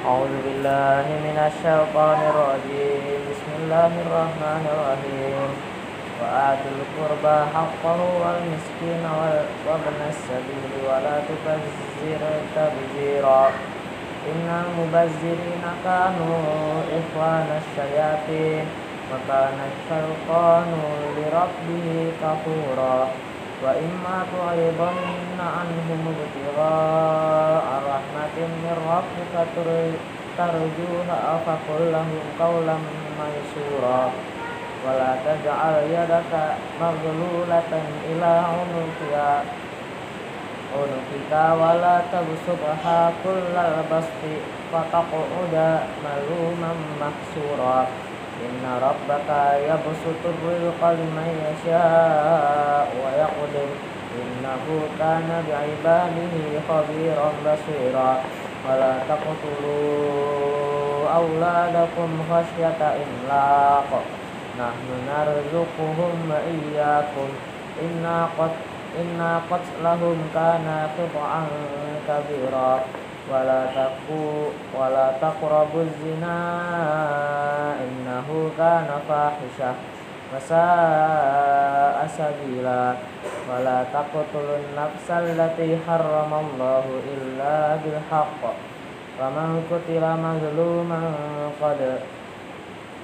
أعوذ 0.00 0.34
بالله 0.44 1.06
من 1.28 1.36
الشيطان 1.48 2.18
الرجيم. 2.32 3.20
بسم 3.30 3.50
الله 3.60 3.92
الرحمن 4.04 4.62
الرحيم. 4.74 5.50
وآتوا 6.20 6.72
القربى 6.80 7.38
حقه 7.54 8.00
والمسكين 8.22 9.04
وابن 9.66 9.98
السبيل 10.12 10.72
ولا 10.88 11.16
تبذر 11.28 12.22
تبذيرا. 12.56 13.44
إن 14.30 14.48
المبذرين 14.64 15.64
كانوا 15.84 16.40
إخوان 17.00 17.48
الشياطين 17.60 18.64
وكان 19.10 19.58
الشيطان 19.72 20.68
لربه 21.16 21.86
كفورا. 22.22 22.98
وإما 23.63 24.15
تعرضن 24.33 25.39
عنهم 25.39 26.01
ابتغاء 26.15 27.65
رحمة 27.91 28.37
من 28.63 28.75
ربك 28.93 29.33
ترجوها 30.37 31.39
فقل 31.45 31.91
لهم 31.91 32.19
قولا 32.39 32.77
ميسورا 33.19 34.11
ولا 34.85 35.11
تجعل 35.25 35.75
يدك 35.97 36.33
مغلولة 36.81 37.71
إلى 38.09 38.33
عنقك 38.51 39.43
عنقك 40.75 41.53
ولا 41.61 42.01
تبسطها 42.11 43.11
كل 43.23 43.55
البسط 43.57 44.21
فتقعد 44.71 45.55
ملوما 46.05 46.71
محسورا 47.01 47.87
Inna 48.40 48.80
rabbaka 48.80 49.60
yabsutur 49.68 50.36
rizqa 50.40 50.96
liman 50.96 51.30
yasha'u 51.44 52.96
wa 53.00 53.10
yaqdir. 53.12 53.70
Innahu 54.10 54.88
kana 54.96 55.44
bi'ibadihi 55.44 56.60
khabiran 56.64 57.36
basira. 57.44 58.24
Wala 58.64 59.04
taqtulu 59.04 59.76
awladakum 61.08 62.24
khasyata 62.28 62.96
imlaq. 62.96 63.90
Nahnu 64.56 64.94
narzuquhum 65.04 66.28
wa 66.28 66.40
iyyakum. 66.44 67.30
Inna 67.80 68.28
qad 68.36 68.52
Inna 68.90 69.38
qatlahum 69.46 70.18
kana 70.34 70.90
qit'an 70.98 71.46
kabira 72.02 72.82
ولا 73.31 73.65
تقوا 73.65 74.45
ولا 74.79 75.11
تقربوا 75.21 75.81
الزنا 75.81 76.39
إنه 77.83 78.27
كان 78.57 78.87
فاحشة 79.09 79.73
وساء 80.35 82.07
سبيلا 82.17 82.93
ولا 83.49 83.83
تقتلوا 83.93 84.57
النفس 84.63 85.07
التي 85.11 85.77
حرم 85.87 86.31
الله 86.33 86.85
إلا 87.13 87.75
بالحق 87.75 88.41
ومن 89.21 89.49
قتل 89.71 90.03
مظلوما 90.27 91.01
قد 91.61 91.99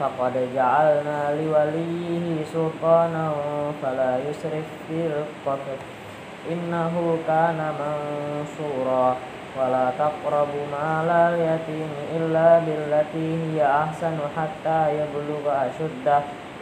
فقد 0.00 0.34
جعلنا 0.54 1.20
لوليه 1.40 2.44
سلطانا 2.52 3.32
فلا 3.82 4.18
يسرف 4.28 4.66
في 4.88 5.06
القتل 5.06 5.78
إنه 6.50 7.18
كان 7.26 7.72
منصورا 7.80 9.16
ولا 9.58 9.90
تقربوا 9.98 10.64
مال 10.72 11.08
اليتيم 11.10 11.90
إلا 12.16 12.58
بالتي 12.58 13.28
هي 13.42 13.66
أحسن 13.66 14.18
حتى 14.36 14.78
يبلغ 14.98 15.44
أشده 15.66 16.20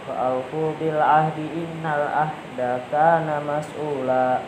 وأوفوا 0.08 0.72
بالعهد 0.80 1.38
إن 1.38 1.84
العهد 1.84 2.80
كان 2.92 3.28
مسؤولا 3.48 4.38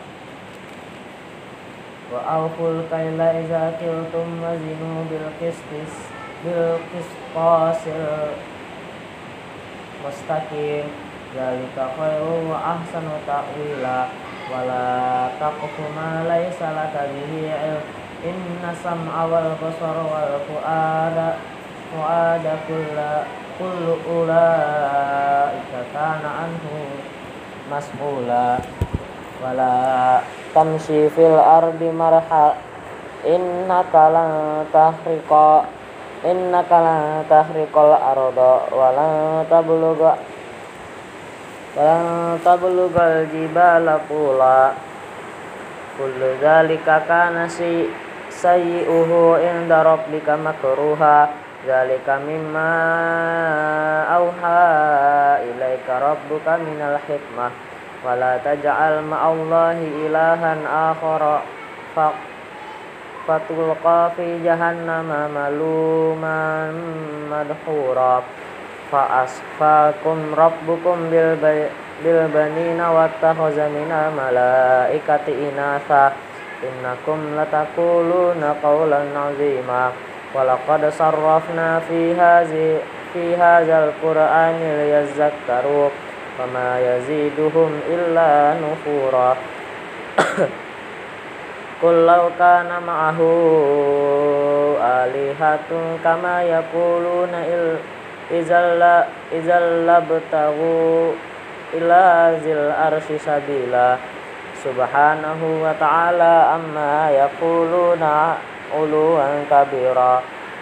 وأوفوا 2.13 2.69
الكيل 2.71 3.21
إذا 3.21 3.73
كلتم 3.79 4.27
وزنوا 4.43 4.99
بالقسط 5.09 5.71
بالقسطاس 6.45 7.81
المستقيم 10.05 10.85
ذلك 11.35 11.77
خير 11.99 12.23
وأحسن 12.49 13.07
تأويلا 13.27 14.05
ولا 14.51 15.27
تقف 15.39 15.75
ما 15.95 16.11
ليس 16.29 16.61
لك 16.61 16.95
به 17.13 17.51
علم 17.61 17.83
inna 18.24 18.72
sam'a 18.76 19.24
wal 19.28 19.56
basara 19.56 20.04
wal 20.04 20.34
fu'ada 20.44 21.40
fu'ada 21.90 22.54
kulla 22.68 23.24
kullu 23.56 24.00
ulaika 24.04 25.80
kana 25.92 26.48
anhu 26.48 27.00
mas'ula. 27.68 28.60
Wala 29.40 30.20
tamshi 30.52 31.08
fil 31.16 31.40
ardi 31.40 31.88
marha 31.88 32.52
innaka 33.24 34.12
lan 34.12 34.30
tahriqa 34.68 35.64
innaka 36.28 36.76
lan 36.76 37.24
tahriqal 37.24 37.96
arda 37.96 38.68
wa 38.68 38.88
lan 38.92 39.48
tabluga 39.48 40.20
wa 41.72 41.80
lan 41.80 42.36
tablugal 42.44 43.24
jibala 43.32 43.96
pula 44.04 44.76
kullu 45.96 46.36
dzalika 46.36 47.08
kana 47.08 47.48
si 47.48 47.88
sayyi'uhu 48.30 49.42
inda 49.42 49.82
rabbika 49.82 50.38
makruha. 50.38 51.50
Zalika 51.60 52.16
mimma 52.24 52.72
auha 54.08 55.36
ilaika 55.44 56.00
rabbuka 56.00 56.56
minal 56.56 56.96
hikmah. 57.04 57.52
Wala 58.00 58.40
taj'al 58.40 59.04
ma'allahi 59.04 60.08
ilahan 60.08 60.64
akhara. 60.64 61.44
Fatulqa 63.28 64.16
fi 64.16 64.40
jahannama 64.40 65.28
maluman 65.28 66.72
madhura. 67.28 68.24
Fa 68.88 69.28
asfakum 69.28 70.32
rabbukum 70.32 71.12
bil 71.12 71.36
bil 72.00 72.22
banina 72.32 72.88
wattakhadha 72.88 73.68
minal 73.68 74.08
malaikati 74.16 75.36
inatha 75.36 76.29
innakum 76.64 77.36
latakuluna 77.36 78.56
qawlan 78.60 79.16
azima. 79.16 79.92
Walaqad 80.30 80.86
sarrafna 80.94 81.80
fi 81.84 82.14
hazi 82.14 82.78
fi 83.12 83.34
hadzal 83.34 83.90
qur'ani 83.98 84.84
liyadzakkaru 84.84 85.90
wama 86.38 86.78
yaziduhum 86.78 87.72
illa 87.90 88.54
nufura. 88.60 89.36
Qul 91.80 92.04
law 92.04 92.28
kana 92.36 92.76
ma'ahu 92.76 93.30
alihatun 94.76 95.96
kama 96.04 96.44
yaquluna 96.44 97.40
il 97.48 97.80
izalla 98.30 99.08
izalla 99.32 99.98
btagu 100.04 101.16
ila 101.74 102.36
zil 102.38 102.70
arsi 102.70 103.18
sabila 103.18 104.19
subhanahu 104.60 105.64
wa 105.64 105.72
ta'ala 105.74 106.54
amma 106.54 107.08
yaquluna 107.10 108.36
uluwan 108.76 109.48
kabira. 109.48 110.20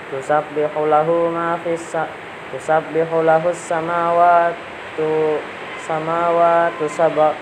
Tusabbihu 0.08 0.88
lahu 0.88 1.28
ma 1.28 1.58
fis 1.60 1.92
tusabbihu 2.54 3.26
lahu 3.26 3.52
samawati 3.52 5.36
samawati 5.84 6.88
sab'a 6.88 7.36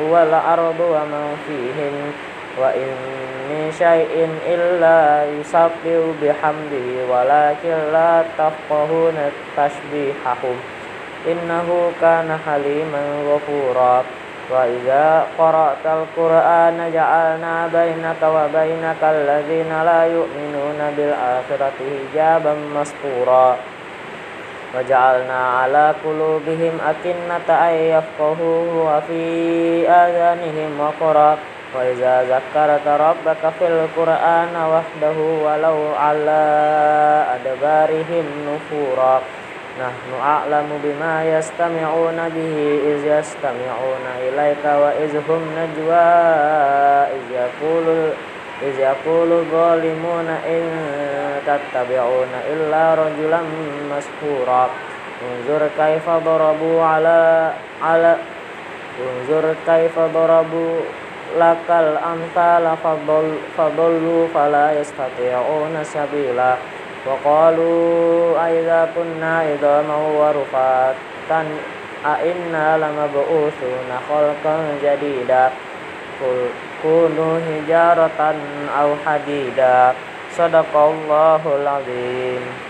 wal 0.00 0.32
ardu 0.32 0.86
wa 0.86 1.02
ma 1.04 1.34
fihin 1.44 2.14
wa 2.56 2.68
in 2.76 2.92
min 3.48 3.72
syai'in 3.72 4.32
illa 4.44 5.24
yusabbihu 5.28 6.16
bihamdihi 6.20 7.08
walakin 7.08 7.92
la 7.92 8.24
tafqahuna 8.38 9.32
tasbihahum 9.56 10.56
innahu 11.26 11.92
kana 12.00 12.36
haliman 12.40 13.24
ghafura 13.28 14.04
وإذا 14.51 15.25
قرأت 15.37 15.85
القرآن 15.85 16.91
جعلنا 16.93 17.67
بينك 17.73 18.21
وبينك 18.23 19.01
الذين 19.03 19.83
لا 19.83 20.05
يؤمنون 20.05 20.79
بالآخرة 20.97 21.77
حجابا 21.79 22.55
مستورا 22.75 23.57
وجعلنا 24.75 25.49
على 25.59 25.93
قلوبهم 26.05 26.79
أكنة 26.89 27.47
أن 27.69 27.73
يفقهوه 27.73 28.97
وفي 28.97 29.23
آذانهم 29.89 30.79
وقرا 30.79 31.37
وإذا 31.75 32.23
ذكرت 32.23 32.87
ربك 32.87 33.53
في 33.59 33.67
القرآن 33.67 34.55
وحده 34.55 35.17
ولو 35.45 35.77
على 35.99 36.41
أدبارهم 37.35 38.25
نفورا 38.47 39.21
Nahnu 39.72 40.20
a'lamu 40.20 40.76
bima 40.84 41.24
yastami'una 41.24 42.28
bihi 42.28 42.92
iz 42.92 43.08
yastami'una 43.08 44.20
ilaika 44.20 44.76
wa 44.76 44.92
iz 45.00 45.16
hum 45.16 45.40
najwa 45.56 47.08
iz 47.08 47.24
yaqulu 47.32 48.12
iz 48.68 48.76
yaqulu 48.76 49.48
zalimuna 49.48 50.44
in 50.44 50.68
tattabi'una 51.48 52.44
illa 52.52 53.00
rajulan 53.00 53.48
maskura 53.88 54.68
unzur 55.24 55.64
kaifa 55.72 56.20
darabu 56.20 56.76
ala 56.76 57.56
ala 57.80 58.20
unzur 59.00 59.56
kaifa 59.64 60.04
darabu 60.12 60.84
lakal 61.40 61.96
amsala 61.96 62.76
fadallu 63.56 64.28
fala 64.36 64.76
yastati'una 64.76 65.80
sabila 65.80 66.60
aidza 67.02 68.86
kunna 68.94 69.42
idzaman 69.50 70.02
wa 70.14 70.30
rufatan 70.30 71.46
a 72.06 72.14
inna 72.22 72.78
lamab'utsuna 72.78 73.98
khalqan 74.06 74.78
jadida 74.78 75.50
qul 76.22 76.46
kunu 76.82 77.42
hijaratan 77.42 78.38
aw 78.70 78.94
hadida. 79.02 79.94
Sadaqallahul 80.32 81.66
azim 81.66 82.62